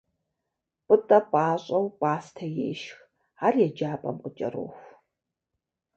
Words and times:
Пӏытӏэ 0.85 1.19
пӏащӏэу 1.31 1.87
пӏастэ 1.99 2.45
ешх, 2.69 2.95
ар 3.45 3.53
еджапӏэм 3.67 4.17
къыкӏэроху. 4.23 4.87